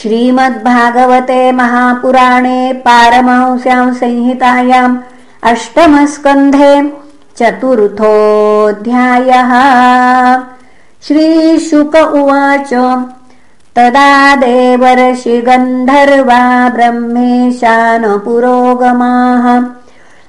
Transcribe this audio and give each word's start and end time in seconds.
श्रीमद्भागवते 0.00 1.40
महापुराणे 1.52 2.60
पारमहंस्यां 2.84 3.92
संहितायाम् 3.94 4.96
अष्टमस्कन्धे 5.50 6.72
चतुर्थोऽध्यायः। 7.38 7.92
श्रीशुक 11.06 11.94
उवाच 12.20 12.72
तदा 13.76 14.10
देवर्षि 14.36 15.36
गन्धर्वा 15.48 16.42
ब्रह्मेशानपुरोगमाः 16.76 17.84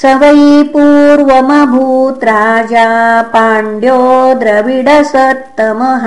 स 0.00 0.02
वै 0.20 0.62
पूर्वमभूत् 0.74 2.24
राजा 2.24 2.86
पाण्ड्यो 3.34 4.00
द्रविडसत्तमः। 4.34 6.06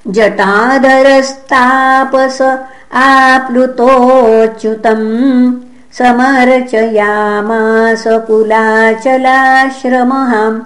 जटाधरस्तापस 0.09 2.59
आप्लुतोच्युतम्। 2.95 5.55
समर्चयामास 5.99 8.05
कुलाचलाश्रमः। 8.07 10.61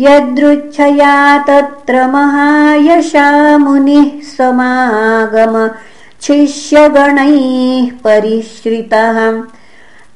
यदृच्छया 0.00 1.38
तत्र 1.38 2.06
महायशा 2.06 3.58
मुनिः 3.58 4.36
समागम 4.36 5.70
शिष्यगणैः 6.26 7.90
परिश्रितः। 8.04 9.42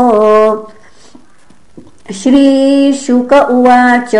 श्रीशुक 2.12 3.32
उवाच। 3.32 4.14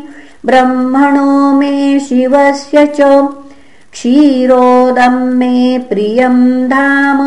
ब्रह्मणो 0.46 1.52
मे 1.58 2.00
शिवस्य 2.00 2.86
च। 2.96 3.00
क्षीरोदम् 3.92 5.34
मे 5.38 5.78
प्रियम् 5.88 6.68
धाम 6.70 7.20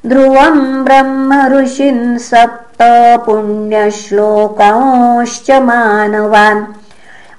ध्रुवम् 0.06 0.84
ब्रह्म 0.84 1.48
ऋषिन् 1.52 2.18
सप्त 2.18 2.78
पुण्यश्लोकांश्च 3.26 5.50
मानवान्। 5.50 6.64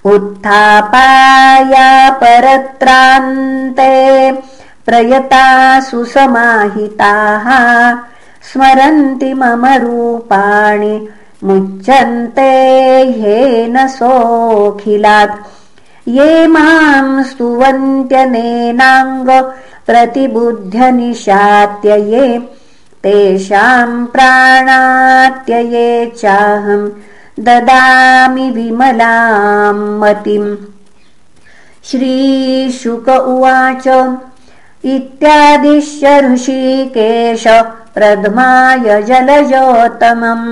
उत्थापाया 0.05 2.09
परत्रान्ते 2.09 4.31
प्रयता 4.85 5.79
सुसमाहिताः 5.79 7.47
स्मरन्ति 8.51 9.33
मम 9.33 9.65
रूपाणि 9.65 11.07
मुच्यन्ते 11.43 12.51
ह्येन 13.17 13.87
सोऽखिलात्। 13.87 15.37
ये 16.07 16.47
माम् 16.47 17.23
स्तुवन्त्यनेनाङ्ग 17.23 19.53
प्रतिबुध्यनिशात्यये 19.91 22.27
तेषाम् 23.03 23.95
प्राणात्यये 24.13 25.87
चाहम् 26.17 26.91
ददामि 27.45 28.47
विमलाम् 28.55 29.81
मतिम्। 30.01 30.49
श्रीशुक 31.89 33.07
उवाच 33.09 33.87
इत्यादिश्य 34.93 36.05
ऋषिकेश 36.27 37.45
प्रध्माय 37.95 38.85
जलजोत्तमम् 39.09 40.47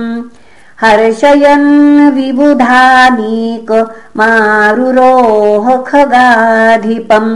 हर्षयन् 0.82 1.70
विबुधानीक 2.16 3.70
मारुरोह 4.16 5.66
खगाधिपम् 5.88 7.30